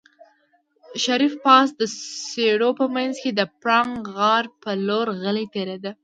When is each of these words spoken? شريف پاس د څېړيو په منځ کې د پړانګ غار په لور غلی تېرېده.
شريف 1.03 1.33
پاس 1.45 1.67
د 1.79 1.81
څېړيو 2.29 2.69
په 2.79 2.85
منځ 2.95 3.15
کې 3.23 3.31
د 3.33 3.41
پړانګ 3.61 3.93
غار 4.15 4.43
په 4.61 4.69
لور 4.87 5.07
غلی 5.21 5.45
تېرېده. 5.55 5.91